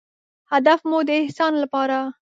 هدف 0.53 0.79
مو 0.89 0.97
د 1.07 1.09
احسان 1.21 1.53
لپاره 1.63 1.97